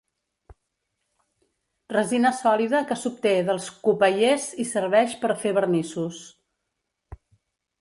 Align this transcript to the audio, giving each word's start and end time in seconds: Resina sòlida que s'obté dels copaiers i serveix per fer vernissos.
Resina 1.93 2.31
sòlida 2.37 2.81
que 2.91 2.97
s'obté 3.01 3.33
dels 3.51 3.67
copaiers 3.89 4.49
i 4.65 4.67
serveix 4.71 5.17
per 5.27 5.33
fer 5.45 5.53
vernissos. 5.59 6.25